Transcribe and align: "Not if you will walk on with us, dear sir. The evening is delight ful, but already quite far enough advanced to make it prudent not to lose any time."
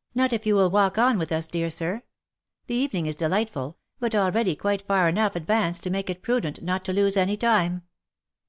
"Not 0.16 0.32
if 0.32 0.44
you 0.44 0.56
will 0.56 0.70
walk 0.72 0.98
on 0.98 1.18
with 1.18 1.30
us, 1.30 1.46
dear 1.46 1.70
sir. 1.70 2.02
The 2.66 2.74
evening 2.74 3.06
is 3.06 3.14
delight 3.14 3.48
ful, 3.48 3.78
but 4.00 4.12
already 4.12 4.56
quite 4.56 4.84
far 4.84 5.08
enough 5.08 5.36
advanced 5.36 5.84
to 5.84 5.90
make 5.90 6.10
it 6.10 6.20
prudent 6.20 6.60
not 6.64 6.84
to 6.86 6.92
lose 6.92 7.16
any 7.16 7.36
time." 7.36 7.82